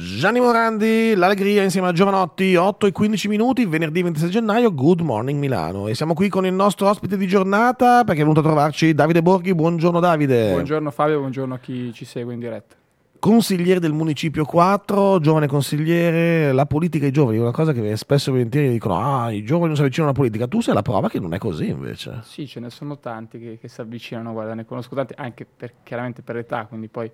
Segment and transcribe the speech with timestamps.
[0.00, 5.40] Gianni Morandi, l'allegria insieme a Giovanotti, 8 e 15 minuti, venerdì 26 gennaio, Good Morning
[5.40, 5.88] Milano.
[5.88, 9.22] E siamo qui con il nostro ospite di giornata perché è venuto a trovarci Davide
[9.22, 9.52] Borghi.
[9.56, 10.52] Buongiorno Davide.
[10.52, 12.76] Buongiorno Fabio, buongiorno a chi ci segue in diretta.
[13.18, 18.28] Consigliere del Municipio 4, giovane consigliere, la politica e i giovani, una cosa che spesso
[18.28, 21.08] e volentieri dicono, ah, i giovani non si avvicinano alla politica, tu sei la prova
[21.08, 22.20] che non è così invece.
[22.22, 25.72] Sì, ce ne sono tanti che, che si avvicinano, guarda, ne conosco tanti anche per,
[25.82, 27.10] chiaramente per età, quindi poi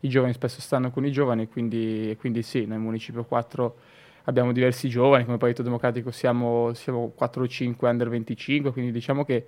[0.00, 3.76] i giovani spesso stanno con i giovani, quindi, quindi sì, nel Municipio 4
[4.24, 9.24] abbiamo diversi giovani, come Partito Democratico siamo, siamo 4 o 5 under 25, quindi diciamo
[9.24, 9.44] che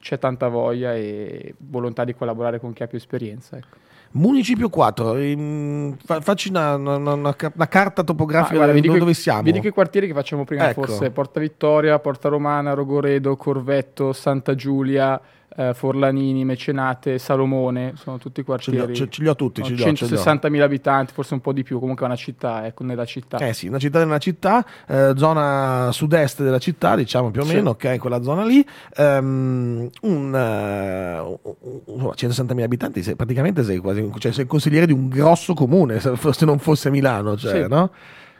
[0.00, 3.56] c'è tanta voglia e volontà di collaborare con chi ha più esperienza.
[3.56, 3.84] Ecco.
[4.12, 9.14] Municipio 4, in, fa, facci una, una, una, una, carta topografica ah, guarda, dove, dove
[9.14, 9.42] siamo.
[9.42, 10.84] Vedi che quartieri che facciamo prima, ecco.
[10.84, 15.20] forse Porta Vittoria, Porta Romana, Rogoredo, Corvetto, Santa Giulia,
[15.56, 18.94] eh, Forlanini, Mecenate, Salomone, sono tutti quartieri.
[18.94, 21.52] Ce li ho, ce li ho tutti, ce li ho, 160.000 abitanti, forse un po'
[21.52, 23.38] di più, comunque è una città, ecco, nella città.
[23.38, 27.76] Eh sì, una città nella città, eh, zona sud-est della città, diciamo più o meno,
[27.78, 27.86] sì.
[27.86, 28.66] ok, quella zona lì.
[28.96, 31.38] Um, un,
[31.86, 36.14] uh, 160.000 abitanti, sei, praticamente sei quasi, cioè sei consigliere di un grosso comune, se,
[36.44, 37.68] non fosse Milano, cioè, sì.
[37.68, 37.90] no?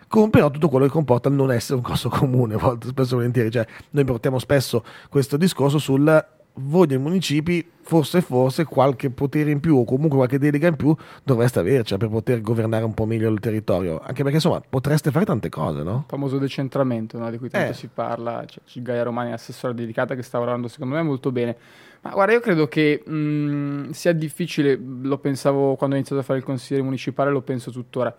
[0.08, 3.50] con però tutto quello che comporta il non essere un grosso comune, spesso e volentieri,
[3.50, 6.24] cioè noi portiamo spesso questo discorso sul
[6.58, 10.94] voi dei municipi forse forse qualche potere in più o comunque qualche delega in più
[11.22, 15.24] dovreste averci per poter governare un po' meglio il territorio anche perché insomma potreste fare
[15.24, 15.98] tante cose no?
[15.98, 17.30] il famoso decentramento no?
[17.30, 17.74] di cui tanto eh.
[17.74, 21.56] si parla c'è cioè, Gaia Romani assessore dedicata che sta lavorando secondo me molto bene
[22.00, 26.38] ma guarda io credo che mh, sia difficile lo pensavo quando ho iniziato a fare
[26.40, 28.14] il consigliere municipale lo penso tuttora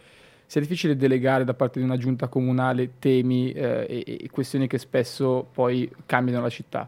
[0.46, 4.78] sia difficile delegare da parte di una giunta comunale temi eh, e, e questioni che
[4.78, 6.88] spesso poi cambiano la città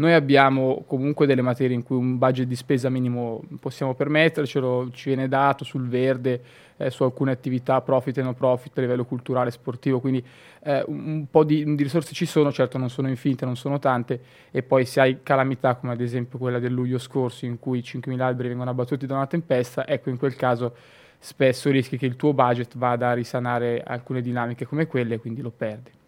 [0.00, 5.10] noi abbiamo comunque delle materie in cui un budget di spesa minimo possiamo permettercelo, ci
[5.10, 6.42] viene dato sul verde,
[6.78, 10.24] eh, su alcune attività profit e no profit a livello culturale, sportivo, quindi
[10.62, 14.22] eh, un po' di, di, risorse ci sono, certo non sono infinite, non sono tante,
[14.50, 18.20] e poi se hai calamità come ad esempio quella del luglio scorso in cui 5.000
[18.20, 20.74] alberi vengono abbattuti da una tempesta, ecco in quel caso
[21.18, 25.42] spesso rischi che il tuo budget vada a risanare alcune dinamiche come quelle e quindi
[25.42, 25.98] lo perdi.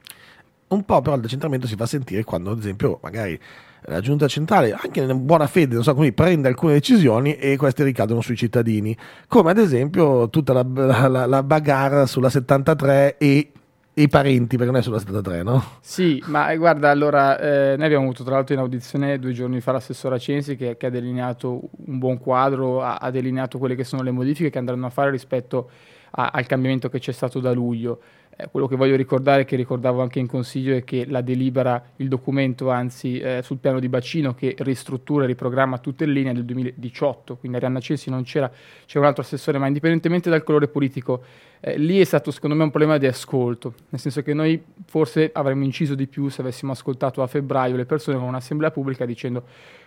[0.73, 3.39] Un po' però il decentramento si fa sentire quando ad esempio magari
[3.87, 7.83] la giunta centrale, anche in buona fede, non so come, prende alcune decisioni e queste
[7.83, 8.97] ricadono sui cittadini,
[9.27, 10.65] come ad esempio tutta la,
[11.09, 13.53] la, la bagarre sulla 73 e
[13.95, 15.63] i parenti, perché non è sulla 73, no?
[15.81, 19.61] Sì, ma eh, guarda, allora, eh, noi abbiamo avuto tra l'altro in audizione due giorni
[19.61, 23.85] fa l'assessora Censi che, che ha delineato un buon quadro, ha, ha, delineato quelle che
[23.85, 25.65] sono le modifiche che andranno a fare rispetto a,
[26.13, 28.01] al cambiamento che c'è stato da luglio.
[28.35, 32.09] Eh, quello che voglio ricordare, che ricordavo anche in consiglio, è che la delibera, il
[32.09, 36.45] documento anzi eh, sul piano di bacino che ristruttura e riprogramma tutte le linee del
[36.45, 38.51] 2018, quindi Arianna Censi non c'era,
[38.87, 41.23] c'era un altro assessore, ma indipendentemente dal colore politico,
[41.61, 45.31] eh, lì è stato secondo me un problema di ascolto, nel senso che noi forse
[45.33, 49.45] avremmo inciso di più se avessimo ascoltato a febbraio le persone con un'assemblea pubblica dicendo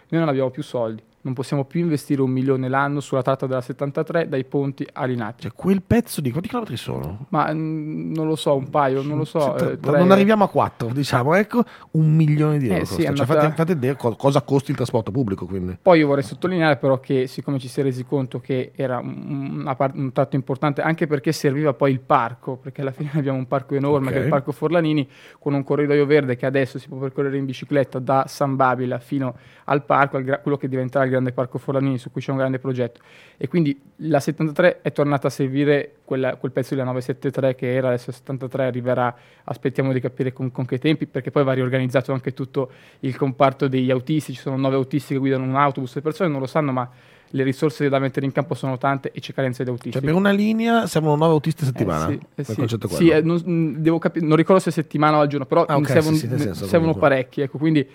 [0.09, 3.61] noi non abbiamo più soldi, non possiamo più investire un milione l'anno sulla tratta della
[3.61, 5.41] 73 dai ponti a Linate.
[5.41, 7.25] Cioè, quel pezzo di quanti chilometri sono?
[7.29, 9.57] Ma mh, mm, non lo so, un paio, non lo so.
[9.57, 12.81] Eh, non arriviamo a quattro, diciamo, ecco, un milione di euro.
[12.81, 13.25] Eh, sì, cioè, andata...
[13.25, 15.47] fate, fate vedere cosa costa il trasporto pubblico.
[15.47, 15.79] Quindi.
[15.81, 19.73] Poi io vorrei sottolineare però che siccome ci si è resi conto che era un,
[19.75, 23.47] part- un tratto importante, anche perché serviva poi il parco, perché alla fine abbiamo un
[23.47, 24.13] parco enorme okay.
[24.13, 25.09] che è il Parco Forlanini,
[25.39, 29.35] con un corridoio verde che adesso si può percorrere in bicicletta da San Babila fino
[29.65, 32.37] al parco, al gra- quello che diventerà il grande parco Forlanini su cui c'è un
[32.37, 32.99] grande progetto.
[33.37, 37.87] E quindi la 73 è tornata a servire quella, quel pezzo della 973 che era,
[37.87, 39.15] adesso la 73 arriverà,
[39.45, 42.71] aspettiamo di capire con, con, che tempi, perché poi va riorganizzato anche tutto
[43.01, 46.39] il comparto degli autisti, ci sono nove autisti che guidano un autobus, le persone non
[46.39, 46.89] lo sanno, ma
[47.27, 49.91] le risorse da mettere in campo sono tante e c'è carenza di autisti.
[49.91, 52.09] Cioè per una linea servono nove autisti a settimana?
[52.09, 52.87] Eh sì, eh sì.
[52.87, 56.15] sì eh, non, capi- non, ricordo se settimana o al giorno, però ah, okay, servono,
[56.15, 57.41] sì, servono parecchi.
[57.41, 57.87] Ecco, quindi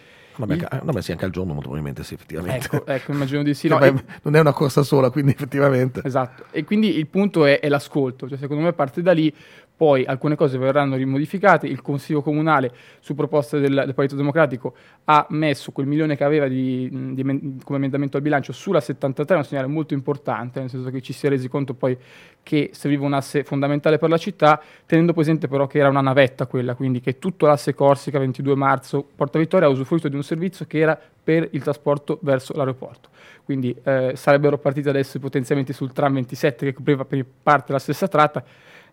[0.47, 0.81] Vabbè, il...
[0.83, 2.77] no, beh, sì, anche al giorno molto probabilmente sì, effettivamente.
[2.77, 3.69] Ecco, ecco immagino di sì.
[3.69, 6.01] No, beh, non è una corsa sola, quindi effettivamente.
[6.05, 9.33] Esatto, e quindi il punto è, è l'ascolto, cioè secondo me parte da lì
[9.81, 12.71] poi alcune cose verranno rimodificate, il Consiglio Comunale
[13.01, 17.23] su proposta del, del Partito Democratico ha messo quel milione che aveva di, di,
[17.65, 21.25] come emendamento al bilancio sulla 73, un segnale molto importante, nel senso che ci si
[21.25, 21.97] è resi conto poi
[22.43, 26.45] che serviva un asse fondamentale per la città, tenendo presente però che era una navetta
[26.45, 30.67] quella, quindi che tutto l'asse Corsica 22 marzo Porta Vittoria ha usufruito di un servizio
[30.67, 33.09] che era per il trasporto verso l'aeroporto.
[33.47, 37.79] Quindi eh, sarebbero partiti adesso i potenziamenti sul tram 27 che copriva per parte la
[37.79, 38.45] stessa tratta,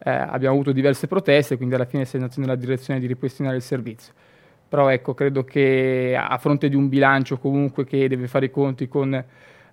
[0.04, 3.56] eh, abbiamo avuto diverse proteste, quindi alla fine si è andato nella direzione di ripristinare
[3.56, 4.14] il servizio.
[4.70, 8.88] Però ecco, credo che a fronte di un bilancio comunque che deve fare i conti
[8.88, 9.24] con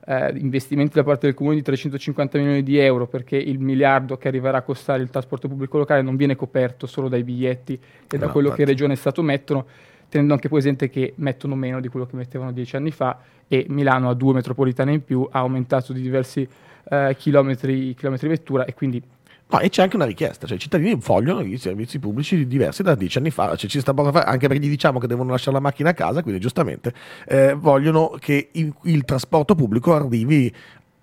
[0.06, 4.28] eh, investimenti da parte del comune di 350 milioni di euro perché il miliardo che
[4.28, 7.74] arriverà a costare il trasporto pubblico locale non viene coperto solo dai biglietti
[8.08, 8.64] e da no, quello infatti.
[8.64, 9.66] che Regione e Stato mettono,
[10.08, 13.18] tenendo anche presente che mettono meno di quello che mettevano dieci anni fa
[13.48, 16.46] e Milano ha due metropolitane in più, ha aumentato di diversi
[16.88, 19.02] eh, chilometri, chilometri vettura e quindi
[19.46, 22.94] No, e c'è anche una richiesta, cioè i cittadini vogliono i servizi pubblici diversi da
[22.94, 25.52] dieci anni fa, cioè, ci sta poco fare, anche perché gli diciamo che devono lasciare
[25.52, 26.94] la macchina a casa, quindi giustamente
[27.26, 30.52] eh, vogliono che il, il, trasporto pubblico arrivi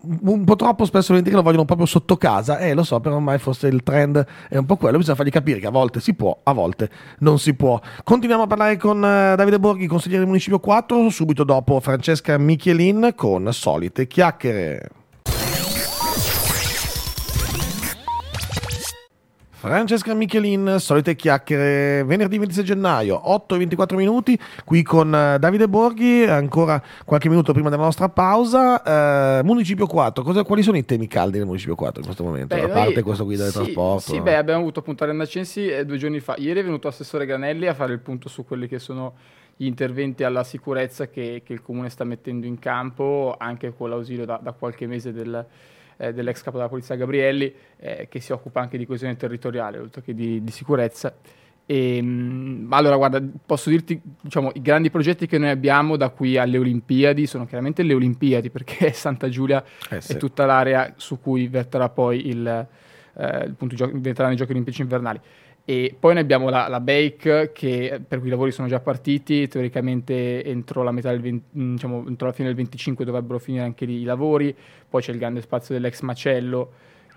[0.03, 3.38] un po' troppo spesso che lo vogliono proprio sotto casa, eh lo so, però ormai
[3.38, 6.39] forse il trend è un po' quello, bisogna fargli capire che a volte si può,
[6.41, 6.89] a volte
[7.19, 7.79] non si può.
[8.03, 13.13] Continuiamo a parlare con uh, Davide Borghi, consigliere del Municipio 4, subito dopo Francesca Michelin
[13.15, 15.00] con solite chiacchiere.
[19.61, 24.35] Francesca Michelin, solite chiacchiere, venerdì 26 gennaio, 8 e 24 minuti,
[24.65, 29.37] qui con eh, Davide Borghi, ancora qualche minuto prima della nostra pausa.
[29.37, 32.55] Eh, Municipio 4, cosa, quali sono i temi caldi del Municipio 4 in questo momento?
[32.55, 34.11] Beh, a parte noi, questo guida del sì, trasporto.
[34.11, 36.33] Sì, beh, abbiamo avuto appunto Arena Censi eh, due giorni fa.
[36.39, 39.13] Ieri è venuto Assessore Granelli a fare il punto su quelli che sono
[39.55, 44.25] gli interventi alla sicurezza che, che il Comune sta mettendo in campo, anche con l'ausilio
[44.25, 45.45] da, da qualche mese del
[45.97, 50.01] eh, dell'ex capo della polizia Gabrielli, eh, che si occupa anche di coesione territoriale, oltre
[50.01, 51.13] che di, di sicurezza.
[51.65, 56.38] E, mh, allora, guarda, posso dirti, diciamo, i grandi progetti che noi abbiamo da qui
[56.38, 60.13] alle Olimpiadi sono chiaramente le Olimpiadi, perché Santa Giulia eh sì.
[60.13, 62.67] è tutta l'area su cui verterà poi il,
[63.13, 65.19] eh, il punto, verteranno i giochi olimpici invernali.
[65.63, 69.47] E poi noi abbiamo la, la, Bake, che, per cui i lavori sono già partiti,
[69.47, 74.03] teoricamente entro la, 20, diciamo, entro la fine del 25 dovrebbero finire anche lì i
[74.03, 74.55] lavori,
[74.89, 76.71] poi c'è il grande spazio dell'ex macello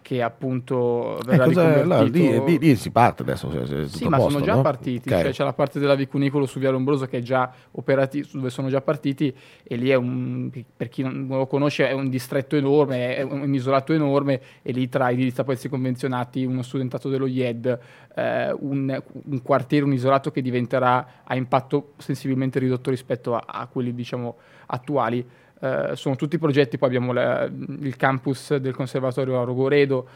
[0.05, 2.45] che appunto verrà eh, riconvertito...
[2.45, 3.49] Lì, lì, lì, si parte adesso.
[3.87, 4.61] sì, ma posto, sono già no?
[4.61, 5.09] partiti.
[5.09, 5.23] Okay.
[5.23, 8.69] Cioè, c'è la parte della Vicunicolo su Via Lombroso che è già operativo, dove sono
[8.69, 13.17] già partiti e lì è un, per chi non lo conosce, è un distretto enorme,
[13.17, 17.79] è un isolato enorme e lì tra i diritti pezzi convenzionati, uno studentato dello IED,
[18.15, 23.67] eh, un, un, quartiere, un isolato che diventerà a impatto sensibilmente ridotto rispetto a, a
[23.69, 24.37] quelli diciamo
[24.67, 25.27] attuali
[25.61, 30.07] eh, sono tutti progetti, poi abbiamo la, il campus del conservatorio a Rogoredo,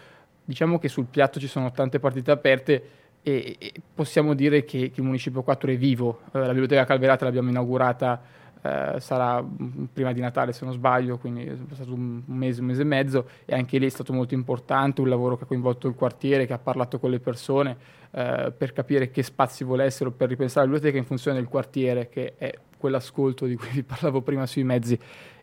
[0.44, 2.82] diciamo che sul piatto ci sono tante partite aperte
[3.22, 7.24] e, e possiamo dire che, che, il Municipio 4 è vivo, eh, la Biblioteca Calverata
[7.24, 8.20] l'abbiamo inaugurata,
[8.62, 9.44] eh, sarà
[9.92, 13.28] prima di Natale se non sbaglio, quindi è passato un mese, un mese e mezzo
[13.44, 16.52] e anche lì è stato molto importante, un lavoro che ha coinvolto il quartiere, che
[16.52, 17.76] ha parlato con le persone
[18.10, 22.34] eh, per capire che spazi volessero, per ripensare la biblioteca in funzione del quartiere, che
[22.36, 24.98] è quell'ascolto di cui vi parlavo prima sui mezzi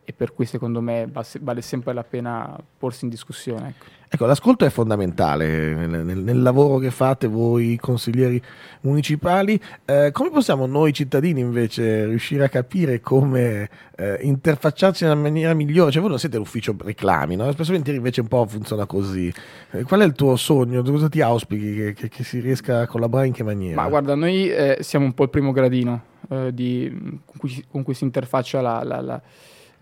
[0.06, 1.10] e per cui secondo me
[1.42, 3.70] vale sempre la pena porsi in discussione.
[3.70, 8.40] Ecco, ecco l'ascolto è fondamentale nel, nel, nel, lavoro che fate voi consiglieri
[8.82, 9.60] municipali.
[9.84, 15.90] Eh, come possiamo noi cittadini invece riuscire a capire come eh, interfacciarci nella maniera migliore?
[15.90, 17.52] Cioè voi non siete l'ufficio reclami, no?
[17.52, 19.34] spesso invece un po' funziona così.
[19.72, 20.84] Eh, qual è il tuo sogno?
[20.84, 23.82] Cosa ti auspichi che, che, che, si riesca a collaborare in che maniera?
[23.82, 26.92] Ma guarda, noi eh, siamo un po' il primo gradino eh, di,
[27.26, 29.22] con, cui, con, cui, si interfaccia la, la, la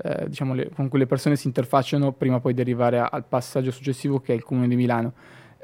[0.04, 3.24] eh, diciamo le, con cui le persone si interfacciano prima poi di arrivare a, al
[3.24, 5.14] passaggio successivo che è il Comune di Milano.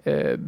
[0.01, 0.39] Eh,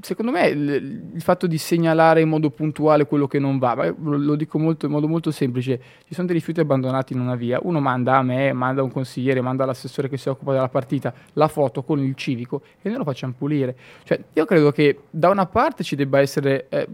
[0.00, 4.16] secondo me il, il, fatto di segnalare in modo puntuale quello che non va, lo,
[4.16, 7.60] lo dico molto, in modo molto semplice, ci sono dei rifiuti abbandonati in una via,
[7.62, 11.14] uno manda a me, manda a un consigliere, manda all'assessore che si occupa della partita
[11.34, 13.76] la foto con il civico e noi lo facciamo pulire.
[14.02, 16.88] Cioè, io credo che da una parte ci debba essere eh,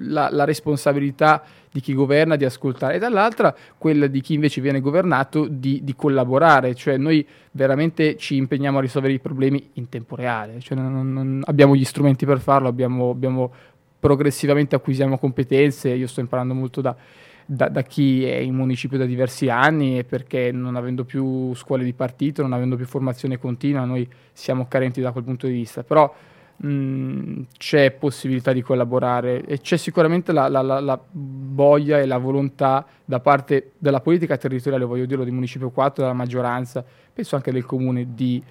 [0.00, 4.80] la, la responsabilità di chi governa di ascoltare e dall'altra quella di chi invece viene
[4.80, 10.16] governato di, di collaborare, cioè noi veramente ci impegniamo a risolvere i problemi in tempo
[10.16, 13.52] reale, cioè non, non abbiamo gli strumenti per farlo, abbiamo, abbiamo
[14.00, 16.96] progressivamente acquisiamo competenze, io sto imparando molto da,
[17.44, 21.84] da, da, chi è in municipio da diversi anni e perché non avendo più scuole
[21.84, 25.84] di partito, non avendo più formazione continua, noi siamo carenti da quel punto di vista,
[25.84, 26.12] però
[26.60, 32.18] mh, c'è possibilità di collaborare e c'è sicuramente la, la, la, la, voglia e la
[32.18, 37.52] volontà da parte della politica territoriale, voglio dirlo, di Municipio 4, della maggioranza, penso anche
[37.52, 38.42] del Comune, di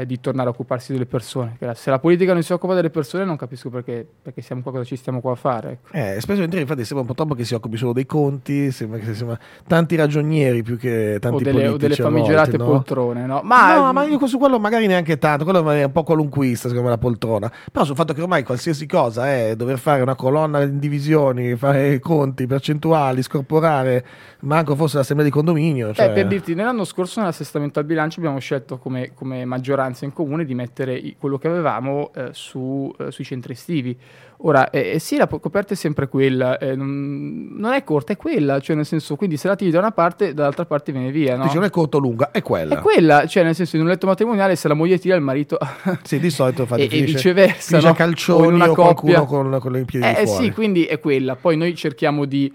[0.00, 1.58] è di tornare a occuparsi delle persone.
[1.74, 4.84] Se la politica non si occupa delle persone, non capisco perché, perché siamo qua, cosa
[4.84, 5.70] ci stiamo qua a fare.
[5.70, 5.92] Ecco.
[5.92, 9.14] Eh, spesso infatti sembra un po' troppo che si occupi solo dei conti, sembra che
[9.14, 11.74] siamo tanti ragionieri più che tanti o delle, politici.
[11.74, 13.42] O delle famigerate volte, poltrone, no?
[13.44, 16.88] Ma, no, ma io su quello magari neanche tanto, quello è un po' qualunquista secondo
[16.88, 20.62] me la poltrona, però sul fatto che ormai qualsiasi cosa è dover fare una colonna
[20.62, 24.04] in divisioni, fare conti, percentuali, scorporare,
[24.40, 25.92] manco forse l'assemblea di condominio.
[25.92, 26.06] Cioè...
[26.06, 30.12] Eh, per dirti, nell'anno scorso nell'assestamento al bilancio abbiamo scelto come, come maggioranza speranza in
[30.12, 33.96] comune di mettere quello che avevamo eh, su, eh, sui centri estivi.
[34.42, 38.16] Ora, eh, eh sì, la coperta è sempre quella, eh, non, non, è corta, è
[38.16, 41.36] quella, cioè nel senso, quindi se la tiri da una parte, dall'altra parte viene via,
[41.36, 41.42] no?
[41.42, 42.78] Dice non è corta o lunga, è quella.
[42.78, 45.58] È quella, cioè nel senso, in un letto matrimoniale se la moglie tira il marito...
[46.02, 47.92] sì, di solito infatti e, e viceversa, no?
[47.92, 49.22] calcioni o, in una o coppia.
[49.24, 50.44] con, con i piedi eh, fuori.
[50.44, 51.36] sì, quindi è quella.
[51.36, 52.50] Poi noi cerchiamo di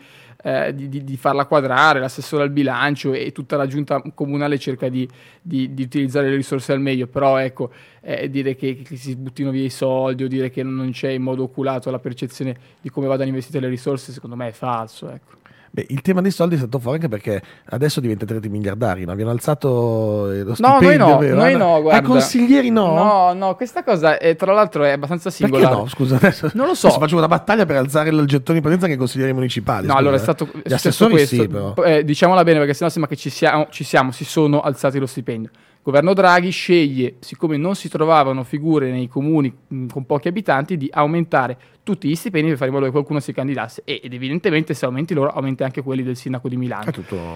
[0.45, 4.89] eh, di, di, di, farla quadrare, l'assessore al bilancio e tutta la giunta comunale cerca
[4.89, 5.09] di,
[5.41, 7.71] di utilizzare le risorse al meglio, però ecco,
[8.01, 11.23] eh, dire che, che, si buttino via i soldi o dire che non c'è in
[11.23, 15.09] modo oculato la percezione di come vadano investite le risorse, secondo me è falso.
[15.09, 15.44] Ecco.
[15.75, 17.41] Beh, il tema dei soldi è stato fuori anche perché
[17.71, 19.11] adesso diventerete miliardari, no?
[19.11, 21.99] abbiano alzato eh, lo stipendio, No, noi no, noi no, guarda.
[21.99, 22.93] Ai consiglieri no?
[22.93, 25.67] No, no, questa cosa è, tra l'altro è abbastanza singolare.
[25.67, 25.89] Perché no?
[25.89, 26.87] Scusa, adesso, non lo so.
[26.87, 29.87] Adesso faccio una battaglia per alzare il gettone di presenza anche ai consiglieri municipali.
[29.87, 30.23] No, scusa, allora è eh.
[30.23, 31.35] stato Gli assessori questo.
[31.35, 31.73] sì, però.
[31.73, 35.07] Eh, diciamola bene perché sennò sembra che ci siamo, ci siamo, si sono alzati lo
[35.07, 35.49] stipendio
[35.85, 40.89] governo Draghi sceglie, siccome non si trovavano figure nei comuni mh, con pochi abitanti, di
[40.91, 44.85] aumentare tutti gli stipendi per fare in modo che qualcuno si candidasse ed evidentemente se
[44.85, 46.91] aumenti loro aumenti anche quelli del sindaco di Milano.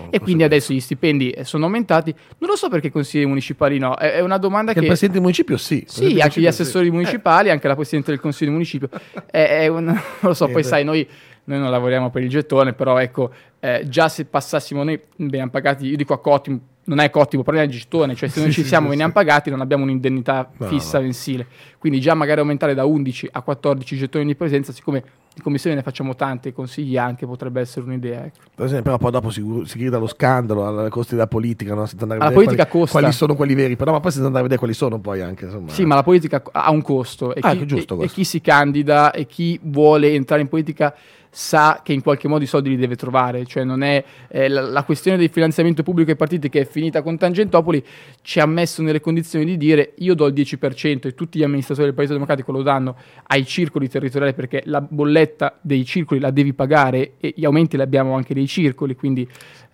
[0.10, 2.12] E quindi adesso gli stipendi eh, sono aumentati.
[2.40, 4.80] Non lo so perché i consiglieri municipali no, è, è una domanda che...
[4.80, 4.86] che...
[4.86, 5.84] Il presidente del municipio sì.
[5.86, 6.92] Sì, anche gli assessori sì.
[6.92, 7.52] municipali, eh.
[7.52, 8.90] anche la presidente del consiglio municipio.
[9.30, 9.86] è, è un...
[9.86, 11.08] non lo so, poi sai, noi
[11.50, 15.88] noi non lavoriamo per il gettone, però ecco, eh, già se passassimo noi veniamo pagati,
[15.88, 16.60] io dico a Cottimo,
[16.90, 19.18] non è Cottimo, però è il gettone, cioè se noi ci siamo sì, veniamo sì.
[19.18, 21.04] pagati non abbiamo un'indennità no, fissa no.
[21.04, 21.46] mensile,
[21.78, 25.04] quindi già magari aumentare da 11 a 14 gettoni di presenza, siccome
[25.36, 28.26] in commissione ne facciamo tante, consigli anche, potrebbe essere un'idea.
[28.26, 28.40] Ecco.
[28.82, 31.88] Però poi dopo si, si grida allo scandalo, alle costi della politica, no?
[31.98, 33.00] la politica quali, costa.
[33.00, 35.46] quali sono quelli veri, però ma poi si andare a vedere quali sono poi anche.
[35.46, 35.70] Insomma.
[35.70, 38.42] Sì, ma la politica ha un costo e, ah, chi, giusto, e, e chi si
[38.42, 40.94] candida e chi vuole entrare in politica
[41.30, 44.62] sa che in qualche modo i soldi li deve trovare, cioè non è eh, la,
[44.62, 47.84] la, questione del finanziamento pubblico ai partiti che è finita con Tangentopoli
[48.22, 51.88] ci ha messo nelle condizioni di dire io do il 10% e tutti gli amministratori
[51.88, 52.96] del Partito Democratico lo danno
[53.28, 57.84] ai circoli territoriali perché la bolletta dei circoli la devi pagare e gli aumenti li
[57.84, 59.28] abbiamo anche dei circoli, quindi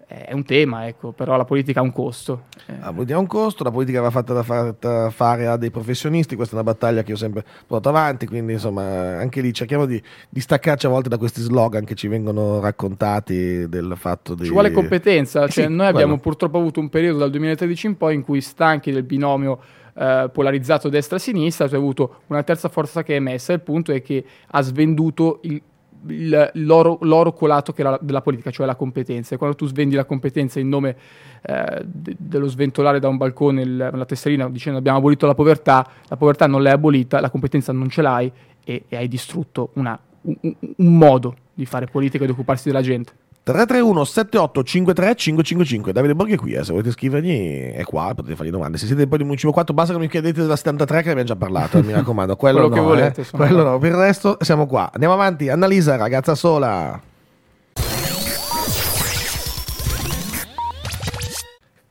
[0.07, 2.43] è un tema, ecco, però la politica ha un costo.
[2.79, 6.55] La politica ha un costo, la politica va fatta, fatta fare a dei professionisti, questa
[6.55, 10.39] è una battaglia che ho sempre portato avanti, quindi insomma anche lì cerchiamo di, di
[10.39, 14.45] staccarci a volte da questi slogan che ci vengono raccontati del fatto di...
[14.45, 15.89] Ci vuole competenza, cioè, sì, noi quello.
[15.89, 19.59] abbiamo purtroppo avuto un periodo dal 2013 in poi in cui stanchi del binomio
[19.95, 24.01] eh, polarizzato destra-sinistra, tu hai avuto una terza forza che è emessa, il punto è
[24.01, 25.61] che ha svenduto il
[26.07, 29.35] il, l'oro, l'oro, colato era della politica, cioè la competenza.
[29.35, 30.95] E quando tu svendi la competenza in nome
[31.41, 35.87] eh, de, dello sventolare da un balcone il, la tesserina dicendo abbiamo abolito la povertà,
[36.07, 38.31] la povertà non l'hai abolita, la competenza non ce l'hai
[38.63, 40.35] e, e hai distrutto una, un,
[40.77, 43.13] un modo di fare politica e di occuparsi della gente.
[43.45, 48.49] 331 7853 555 Davide Borghi è qui, eh, se volete scrivergli è qua, potete fargli
[48.49, 48.79] domande.
[48.79, 51.29] Se siete poi di Municipio 4 basta che mi chiedete della 73 che ne abbiamo
[51.29, 52.35] già parlato, mi raccomando.
[52.37, 53.21] Quello, Quello no, che volete.
[53.21, 53.27] Eh.
[53.29, 54.89] Quello no, per il resto siamo qua.
[54.91, 56.99] Andiamo avanti, Annalisa, ragazza sola.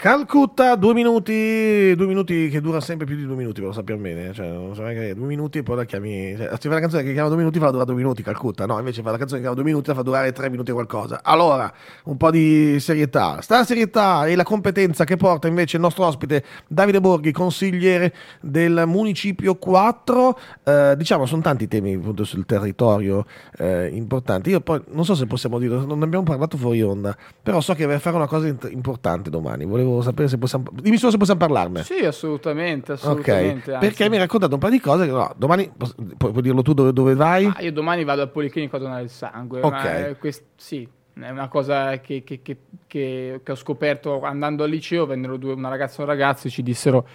[0.05, 4.35] Calcutta, due minuti, due minuti che dura sempre più di due minuti, lo sappiamo bene.
[4.35, 6.35] Cioè, non so che due minuti e poi la chiami.
[6.37, 8.67] Cioè, se fa la canzone che chiama due minuti, fa durare due minuti, Calcutta.
[8.67, 10.75] No, invece fa la canzone che chiama due minuti, la fa durare tre minuti e
[10.75, 11.21] qualcosa.
[11.23, 11.73] Allora,
[12.05, 13.41] un po' di serietà.
[13.41, 18.83] Sta serietà e la competenza che porta invece il nostro ospite Davide Borghi, consigliere del
[18.85, 20.39] Municipio 4.
[20.65, 23.25] Eh, diciamo, sono tanti temi appunto sul territorio
[23.57, 24.51] eh, importanti.
[24.51, 27.87] Io poi non so se possiamo dirlo, non abbiamo parlato fuori onda, però so che
[27.87, 29.65] vai fare una cosa importante domani.
[29.65, 30.65] Volevo sapere se possiamo.
[30.73, 31.83] Dimmi solo se possiamo parlarne.
[31.83, 32.93] Sì, assolutamente.
[32.93, 33.81] assolutamente okay.
[33.81, 35.07] Perché mi hai raccontato un po' di cose.
[35.07, 37.51] No, domani pu- puoi dirlo tu dove, dove vai?
[37.55, 39.61] Ah, io domani vado al Policlinico a donare il sangue.
[39.61, 40.19] Ok.
[40.19, 40.89] Quest- sì,
[41.21, 45.07] è una cosa che, che, che, che, ho scoperto andando al liceo.
[45.07, 47.07] Vennero due, una ragazza e un ragazzo e ci dissero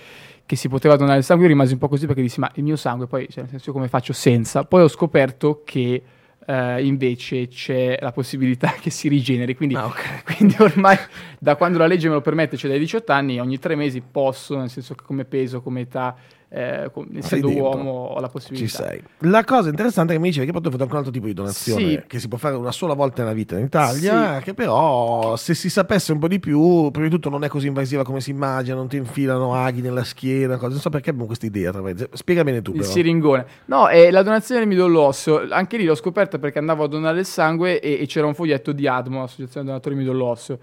[0.45, 1.45] che si poteva donare il sangue.
[1.45, 3.71] Io rimasi un po' così perché dissi: Ma il mio sangue, poi, cioè, nel senso,
[3.71, 4.63] come faccio senza?
[4.63, 6.01] Poi ho scoperto che
[6.49, 9.55] Uh, invece c'è la possibilità che si rigeneri.
[9.55, 10.23] Quindi, ah, okay.
[10.25, 10.97] quindi, ormai
[11.37, 14.57] da quando la legge me lo permette, cioè dai 18 anni, ogni tre mesi posso,
[14.57, 16.15] nel senso che come peso, come età,
[16.51, 18.67] eh, essendo uomo ho la possibilità.
[18.67, 19.03] Ci sei.
[19.19, 21.33] La cosa interessante è che mi dicevi che poi fatto anche un altro tipo di
[21.33, 22.03] donazione sì.
[22.07, 24.45] che si può fare una sola volta nella vita in Italia, sì.
[24.45, 27.67] che però se si sapesse un po' di più, prima di tutto non è così
[27.67, 30.71] invasiva come si immagina, non ti infilano aghi nella schiena, cose.
[30.71, 31.71] non so perché abbiamo questa idea.
[32.13, 32.71] Spiega bene tu.
[32.71, 32.91] Il però.
[32.91, 33.45] siringone.
[33.65, 37.19] No, è la donazione del midollo osseo, anche lì l'ho scoperta perché andavo a donare
[37.19, 40.57] il sangue e, e c'era un foglietto di ADMO, Associazione Donatori Midollo Osseo.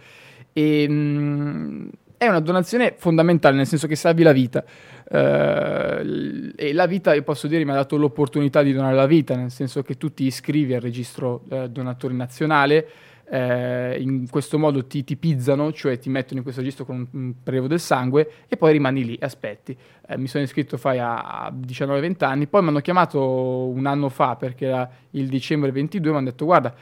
[0.53, 4.65] E, mh, mm, è una donazione fondamentale, nel senso che salvi la vita.
[5.09, 9.37] Uh, e la vita, io posso dire, mi ha dato l'opportunità di donare la vita,
[9.37, 12.89] nel senso che tu ti iscrivi al registro uh, donatori nazionale,
[13.29, 17.67] eh, in questo modo ti tipizzano, cioè ti mettono in questo registro con un, prelievo
[17.67, 19.77] del sangue e poi rimani lì, aspetti.
[20.17, 24.67] Mi sono iscritto fai a 19-20 anni, poi mi hanno chiamato un anno fa perché
[24.67, 26.73] era il dicembre 22, mi hanno detto guarda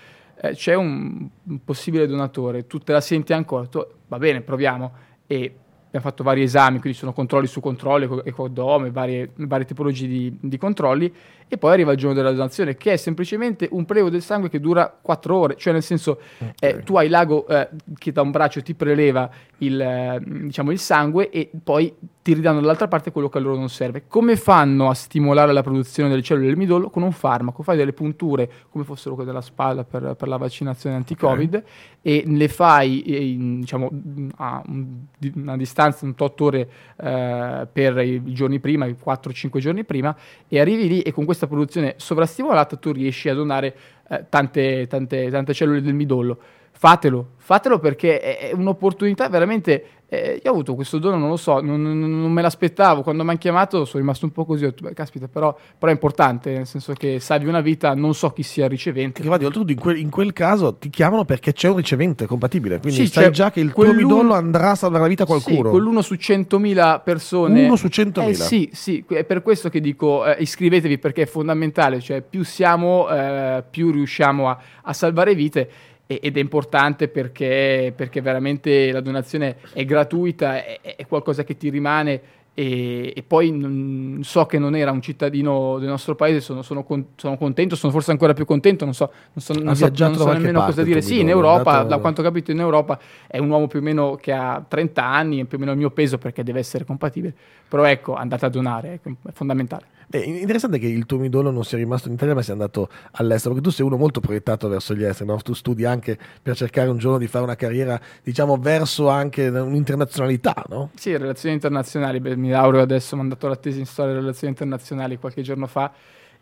[0.53, 3.67] c'è un, un, possibile donatore, tu te la senti ancora?
[3.67, 4.93] Tu, va bene, proviamo.
[5.27, 5.55] E
[5.87, 10.59] abbiamo fatto vari esami, quindi sono controlli su controlli, ecodome, varie, varie tipologie di, di,
[10.59, 11.13] controlli,
[11.49, 14.61] e poi arriva il giorno della donazione, che è semplicemente un prelievo del sangue che
[14.61, 16.55] dura 4 ore, cioè nel senso okay.
[16.59, 20.79] eh, tu hai l'ago eh, che da un braccio ti preleva il, eh, diciamo, il
[20.79, 24.05] sangue e poi ti ridanno dall'altra parte quello che a loro non serve.
[24.09, 26.89] Come fanno a stimolare la produzione delle cellule del midollo?
[26.89, 30.97] Con un farmaco, fai delle punture come fossero quelle della spalla per, per la vaccinazione
[30.97, 31.69] anti-covid okay.
[32.01, 33.91] e le fai eh, in, diciamo,
[34.37, 40.17] a una distanza, un tot ore eh, per i giorni prima, 4-5 giorni prima,
[40.49, 43.77] e arrivi lì e con questa produzione sovrastimolata tu riesci a donare
[44.09, 46.39] eh, tante, tante, tante cellule del midollo
[46.77, 49.85] fatelo, fatelo perché è un'opportunità veramente.
[50.07, 53.03] Eh, io ho avuto questo dono, non lo so, non, non me l'aspettavo.
[53.03, 54.65] Quando mi hanno chiamato sono rimasto un po' così.
[54.65, 58.15] Ho detto, beh, caspita, però, però, è importante, nel senso che salvi una vita, non
[58.15, 59.23] so chi sia il ricevente.
[59.23, 62.81] Che guardi, oltretutto in quel, in quel, caso ti chiamano perché c'è un ricevente compatibile,
[62.81, 65.65] quindi sì, sai già che il tuo midollo andrà a salvare la vita a qualcuno.
[65.65, 67.65] Sì, quell'uno su 100.000 persone.
[67.65, 68.29] Uno su 100.000.
[68.29, 72.45] Eh, sì, sì, è per questo che dico eh, iscrivetevi perché è fondamentale, cioè più
[72.45, 75.71] siamo, eh, più riusciamo a, a salvare vite
[76.07, 81.71] ed è importante perché, perché, veramente la donazione è gratuita, è, è qualcosa che ti
[81.71, 82.21] rimane
[82.57, 86.85] e, e poi non, so che non era un cittadino del nostro paese, sono, sono,
[86.85, 90.15] con, sono contento, sono forse ancora più contento, non so, non so, non so, non
[90.15, 91.03] so nemmeno cosa dire.
[91.03, 91.89] Sì, in Europa, andato...
[91.89, 95.05] da quanto ho capito in Europa, è un uomo più o meno che ha 30
[95.05, 97.35] anni, è più o meno il mio peso perché deve essere compatibile,
[97.67, 99.87] però ecco, andate a donare, è fondamentale.
[100.09, 103.55] È interessante che il tuo midollo non sia rimasto in Italia ma sia andato all'estero,
[103.55, 105.37] perché tu sei uno molto proiettato verso gli esteri, no?
[105.39, 110.65] tu studi anche per cercare un giorno di fare una carriera, diciamo, verso anche un'internazionalità,
[110.69, 110.91] no?
[110.95, 114.53] Sì, relazioni internazionali, Beh, mi laureo adesso, ho mandato la tesi in storia delle relazioni
[114.53, 115.93] internazionali qualche giorno fa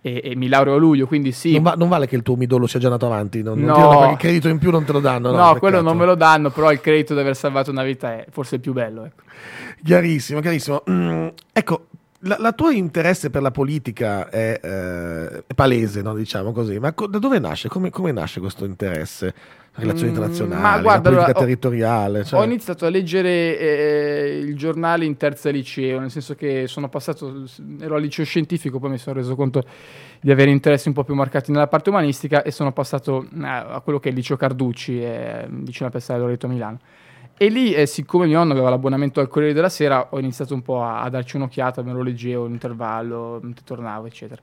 [0.05, 1.53] e, e, mi laureo a luglio, quindi sì.
[1.53, 4.11] Non, va, non, vale che il tuo midollo sia già andato avanti, non, non no.
[4.11, 5.31] il credito in più non te lo danno.
[5.31, 8.13] No, no quello non me lo danno, però il credito di aver salvato una vita
[8.13, 9.05] è forse il più bello.
[9.05, 9.23] Ecco.
[9.85, 10.83] Chiarissimo, chiarissimo.
[10.91, 11.87] Mm, ecco,
[12.25, 16.15] la, la tuo interesse per la politica è, eh, è palese, no?
[16.15, 17.69] diciamo così, ma co- da dove nasce?
[17.69, 19.35] Come, come nasce questo interesse?
[19.75, 22.21] Relazioni mm, internazionali, ma guarda, politica allora, territoriale.
[22.21, 22.41] Ho, cioè.
[22.41, 27.45] ho, iniziato a leggere eh, il giornale in terza liceo, nel senso che sono passato,
[27.81, 29.65] ero al liceo scientifico, poi mi sono reso conto
[30.21, 33.81] di avere interessi un po' più marcati nella parte umanistica e sono passato eh, a
[33.83, 36.79] quello che è il liceo Carducci, eh, vicino a Piazzale Loreto Milano.
[37.37, 40.63] E lì, eh, siccome mio nonno aveva l'abbonamento al Corriere della Sera, ho iniziato un
[40.63, 44.41] po' a, a darci un'occhiata, me lo leggevo in intervallo, tornavo, eccetera.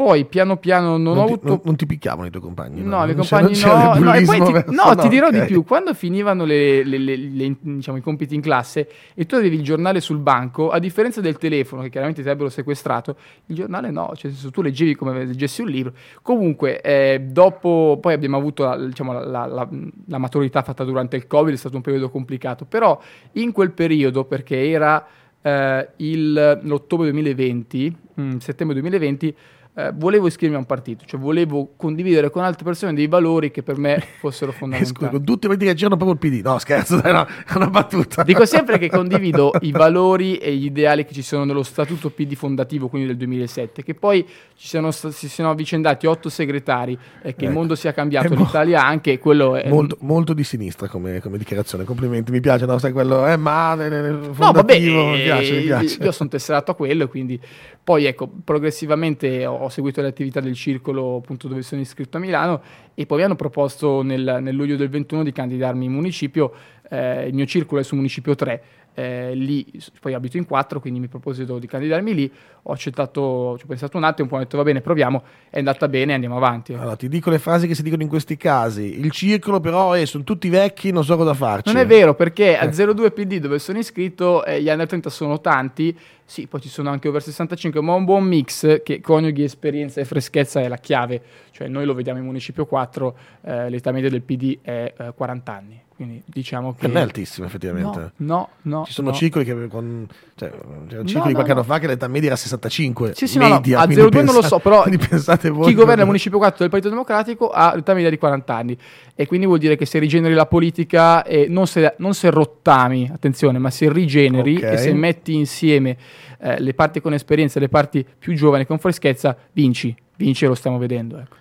[0.00, 1.46] Poi piano piano non, non ho ti, avuto.
[1.46, 2.80] Non, non, ti picchiavano i tuoi compagni?
[2.80, 3.98] No, i compagni no.
[3.98, 5.40] No, e poi ti, no, ti dirò okay.
[5.40, 5.62] di più.
[5.62, 10.00] Quando finivano le, le, le, diciamo, i compiti in classe e tu avevi il giornale
[10.00, 14.12] sul banco, a differenza del telefono, che chiaramente ti avrebbero sequestrato, il giornale no.
[14.16, 15.92] Cioè, se tu leggevi come leggessi un libro.
[16.22, 19.68] Comunque, eh, dopo, poi abbiamo avuto la, diciamo, la, la,
[20.06, 22.64] la maturità fatta durante il Covid, è stato un periodo complicato.
[22.64, 22.98] Però
[23.32, 25.06] in quel periodo, perché era
[25.42, 29.36] eh, il, l'ottobre 2020, mh, settembre 2020,
[29.74, 33.62] eh, volevo iscrivermi a un partito, cioè volevo condividere con altre persone dei valori che
[33.62, 34.94] per me fossero fondamentali.
[34.94, 37.70] Scusa, con tutti quelli che girano proprio il PD, no scherzo, dai, no, è una
[37.70, 38.24] battuta.
[38.24, 42.34] Dico sempre che condivido i valori e gli ideali che ci sono nello statuto PD
[42.34, 47.28] fondativo, quindi del 2007, che poi ci siano, si siano avvicendati otto segretari e che
[47.28, 47.44] ecco.
[47.44, 49.68] il mondo sia cambiato, mo- l'Italia anche, quello è...
[49.68, 53.74] Molto, molto di sinistra come, come, dichiarazione, complimenti, mi piace, no, sai quello, eh, ma...
[53.74, 56.02] No, vabbè, mi piace, mi piace.
[56.02, 57.40] io sono tesserato a quello, quindi
[57.82, 62.20] poi ecco, progressivamente ho, ho, seguito le attività del circolo appunto dove sono iscritto a
[62.20, 62.60] Milano
[62.94, 66.52] e poi mi hanno proposto nel, nel luglio del 21 di candidarmi in municipio,
[66.90, 68.62] eh, il mio circolo è su municipio 3
[68.94, 69.64] eh, lì
[70.00, 72.30] poi abito in quattro, quindi mi proposito di candidarmi lì,
[72.62, 75.88] ho accettato, ci ho pensato un attimo, poi ho detto va bene, proviamo, è andata
[75.88, 76.72] bene, andiamo avanti.
[76.72, 80.06] Allora, ti dico le frasi che si dicono in questi casi, il circolo però eh,
[80.06, 81.72] sono tutti vecchi, non so cosa farci.
[81.72, 85.40] Non è vero, perché a 02 PD dove sono iscritto eh, gli under 30 sono
[85.40, 90.00] tanti, sì, poi ci sono anche over 65, ma un buon mix che coniughi esperienza
[90.00, 91.22] e freschezza è la chiave,
[91.52, 95.56] cioè noi lo vediamo in Municipio 4, eh, l'età media del PD è 40 eh,
[95.56, 96.86] anni quindi diciamo che...
[96.86, 98.12] Non è altissimo effettivamente.
[98.16, 99.14] No, no, no Ci sono no.
[99.14, 99.68] cicli che...
[99.68, 100.50] Con, cioè,
[100.88, 103.12] c'era un ciclo no, di qualche anno fa che l'età media era 65.
[103.14, 106.56] Sì, sì, media, no, a 02 non lo so, però chi governa il Municipio 4
[106.60, 108.78] del Partito Democratico ha l'età media di 40 anni
[109.14, 113.10] e quindi vuol dire che se rigeneri la politica, e non, se, non se rottami,
[113.12, 114.72] attenzione, ma se rigeneri okay.
[114.72, 115.98] e se metti insieme
[116.40, 119.94] eh, le parti con esperienza e le parti più giovani con freschezza, vinci.
[120.16, 121.39] Vinci e lo stiamo vedendo, ecco.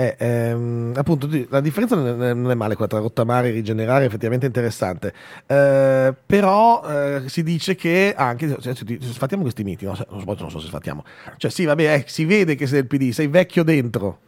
[0.00, 4.46] Eh, ehm, appunto, la differenza non è male qua tra rottamare e rigenerare, è effettivamente
[4.46, 5.12] interessante.
[5.44, 9.98] Eh, però eh, si dice che anche cioè, sfattiamo questi miti, no?
[10.08, 11.02] non so se sfattiamo.
[11.36, 14.18] Cioè, sì, vabbè, eh, si vede che sei del PD, sei vecchio dentro.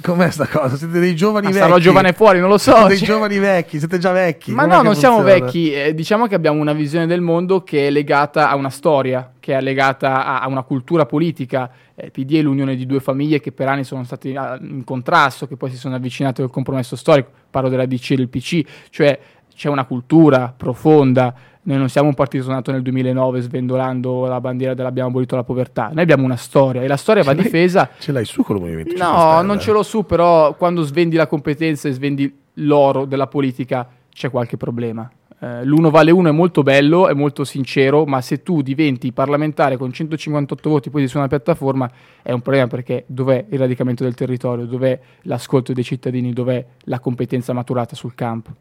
[0.00, 0.76] Com'è sta cosa?
[0.76, 1.62] Siete dei giovani ah, vecchi?
[1.62, 2.74] Sarò giovane fuori, non lo so.
[2.74, 4.52] Siete dei giovani vecchi, siete già vecchi.
[4.52, 5.74] Ma Com'è no, non siamo vecchi.
[5.74, 9.54] Eh, diciamo che abbiamo una visione del mondo che è legata a una storia, che
[9.54, 11.70] è legata a, a una cultura politica.
[11.96, 15.56] Eh, PD è l'unione di due famiglie che per anni sono state in contrasto, che
[15.56, 17.30] poi si sono avvicinate al compromesso storico.
[17.50, 19.18] Parlo della DC e del PC, cioè
[19.54, 21.34] c'è una cultura profonda
[21.66, 25.90] noi non siamo un partito nato nel 2009 svendolando la bandiera dell'abbiamo abolito la povertà.
[25.92, 27.90] Noi abbiamo una storia e la storia ce va difesa.
[27.98, 31.26] Ce l'hai su con il Movimento No, non ce l'ho su, però quando svendi la
[31.26, 35.10] competenza e svendi l'oro della politica c'è qualche problema.
[35.38, 39.76] Eh, l'uno vale uno è molto bello, è molto sincero, ma se tu diventi parlamentare
[39.76, 41.90] con 158 voti poi su una piattaforma
[42.22, 47.00] è un problema perché dov'è il radicamento del territorio, dov'è l'ascolto dei cittadini, dov'è la
[47.00, 48.52] competenza maturata sul campo.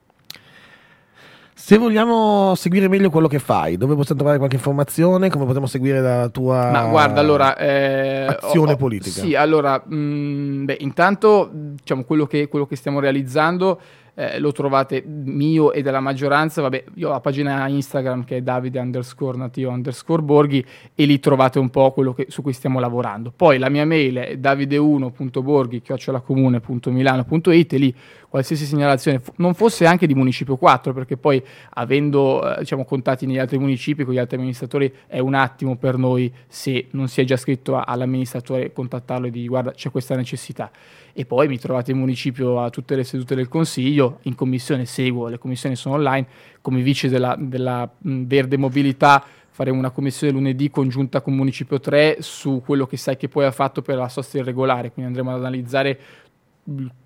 [1.57, 5.29] Se vogliamo seguire meglio quello che fai, dove possiamo trovare qualche informazione?
[5.29, 9.21] Come potremmo seguire la tua Ma guarda, allora, eh, azione oh, politica?
[9.21, 13.79] Sì, allora, mh, mm, beh, intanto diciamo, quello, che, quello che stiamo realizzando
[14.15, 18.41] eh, lo trovate mio e della maggioranza, vabbè, io ho la pagina Instagram che è
[18.41, 22.80] davide underscore natio underscore borghi e lì trovate un po' quello che, su cui stiamo
[22.80, 23.32] lavorando.
[23.36, 27.95] Poi la mia mail è davide1.borghi chiocciolacomune.milano.it e lì
[28.30, 33.38] qualsiasi segnalazione non fosse anche di Municipio 4, perché poi avendo eh, diciamo, contatti negli
[33.38, 37.23] altri municipi con gli altri amministratori è un attimo per noi se non si è
[37.23, 40.71] già scritto all'amministratore contattarlo e di guarda c'è questa necessità
[41.17, 45.30] e poi mi trovate in municipio a tutte le sedute del Consiglio, in commissione seguo,
[45.30, 46.28] le commissioni sono online,
[46.60, 52.62] come vice della, della Verde Mobilità faremo una commissione lunedì congiunta con Municipio 3 su
[52.65, 55.99] quello che sai che poi ha fatto per la sosta irregolare, quindi andremo ad analizzare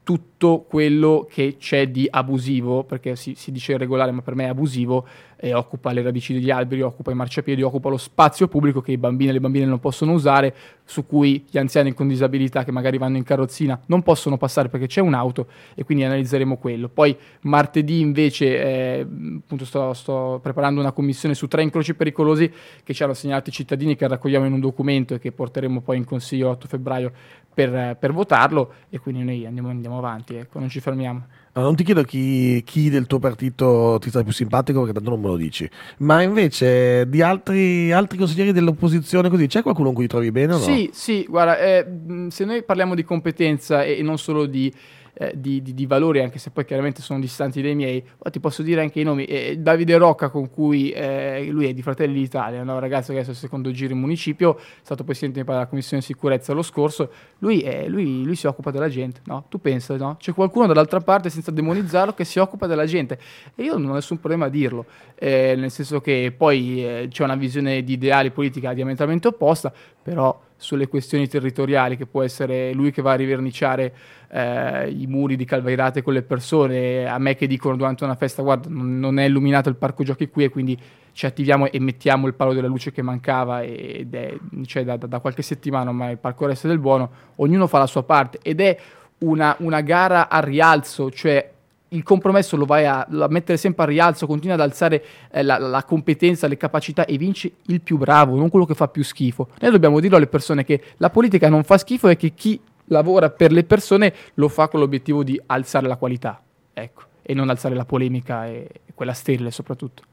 [0.02, 4.48] tutto quello che c'è di abusivo, perché si, si, dice irregolare, ma per me è
[4.48, 5.06] abusivo,
[5.42, 8.98] e occupa le radici degli alberi, occupa i marciapiedi, occupa lo spazio pubblico che i
[8.98, 12.98] bambini e le bambine non possono usare, su cui gli anziani con disabilità che magari
[12.98, 16.90] vanno in carrozzina non possono passare perché c'è un'auto e quindi analizzeremo quello.
[16.90, 22.52] Poi martedì invece eh, appunto sto, sto, preparando una commissione su tre incroci pericolosi
[22.84, 25.98] che ci hanno segnalato i cittadini che raccogliamo in un documento e che porteremo poi
[25.98, 27.12] in consiglio l'8 febbraio
[27.54, 31.26] per, per votarlo e quindi noi andiamo, andiamo avanti, ecco, non ci fermiamo.
[31.62, 35.22] Non ti chiedo chi, chi, del tuo partito ti sta più simpatico perché tanto non
[35.22, 35.70] me lo dici,
[36.00, 40.58] ma invece di altri, altri consiglieri dell'opposizione così, c'è qualcuno con cui trovi bene o
[40.58, 40.64] no?
[40.64, 41.86] Sì, sì, guarda, eh,
[42.30, 44.72] se noi parliamo di competenza e non solo di
[45.22, 48.40] eh, di, di, di, valori, anche se poi chiaramente sono distanti dai miei, ma ti
[48.40, 49.26] posso dire anche i nomi.
[49.26, 53.28] Eh, Davide Rocca, con cui eh, lui è di Fratelli d'Italia, un ragazzo che è
[53.28, 57.12] il secondo giro in municipio, è stato presidente della commissione sicurezza lo scorso.
[57.40, 59.44] Lui, lui, lui si occupa della gente, no?
[59.50, 60.16] Tu pensa, no?
[60.18, 63.20] C'è qualcuno dall'altra parte, senza demonizzarlo, che si occupa della gente.
[63.56, 67.26] E io non ho nessun problema a dirlo, eh, nel senso che poi eh, c'è
[67.26, 72.92] una visione di ideali politica diametralmente opposta, però sulle questioni territoriali, che può essere lui
[72.92, 73.94] che va a riverniciare
[74.30, 78.42] eh, i muri di Calvairate con le persone, a me che dicono durante una festa
[78.42, 80.78] guarda non è illuminato il parco giochi qui e quindi
[81.14, 85.20] ci attiviamo e mettiamo il palo della luce che mancava ed è cioè, da, da,
[85.20, 88.78] qualche settimana ormai il parco resta del buono, ognuno fa la sua parte ed è
[89.20, 91.52] una, una gara a rialzo, cioè
[91.90, 95.58] il compromesso lo vai a, a, mettere sempre a rialzo, continua ad alzare eh, la,
[95.58, 99.50] la, competenza, le capacità e vince il più bravo, non quello che fa più schifo.
[99.60, 103.30] Noi dobbiamo dirlo alle persone che la politica non fa schifo e che chi lavora
[103.30, 106.42] per le persone lo fa con l'obiettivo di alzare la qualità,
[106.74, 110.04] ecco, e non alzare la polemica e quella sterile soprattutto.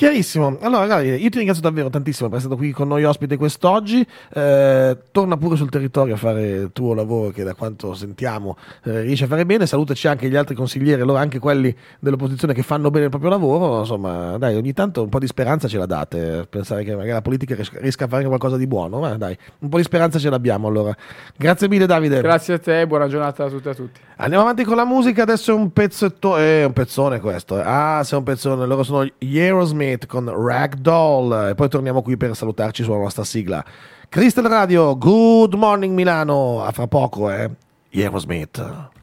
[0.00, 0.56] Chiarissimo.
[0.62, 4.00] Allora, ragazzi, io ti ringrazio davvero tantissimo per essere stato qui con noi ospite quest'oggi.
[4.32, 9.02] Eh, torna pure sul territorio a fare il tuo lavoro che da quanto sentiamo eh,
[9.02, 9.66] riesci a fare bene.
[9.66, 13.80] Salutaci anche gli altri consiglieri, allora anche quelli dell'opposizione che fanno bene il proprio lavoro.
[13.80, 16.46] Insomma, dai, ogni tanto un po' di speranza ce la date.
[16.48, 19.00] Pensare che magari la politica riesca a fare qualcosa di buono.
[19.00, 20.96] Ma dai, un po' di speranza ce l'abbiamo allora.
[21.36, 22.22] Grazie mille Davide.
[22.22, 24.00] Grazie a te, buona giornata a tutti e a tutti.
[24.16, 27.58] Andiamo avanti con la musica, adesso è un pezzetto, è un pezzone questo.
[27.58, 27.62] Eh.
[27.62, 32.02] Ah, se è un pezzone, loro sono gli Aerosmith Smith con Ragdoll e poi torniamo
[32.02, 33.64] qui per salutarci sulla nostra sigla.
[34.08, 37.50] Crystal Radio, Good Morning Milano, a fra poco, eh.
[37.92, 38.99] Aerosmith.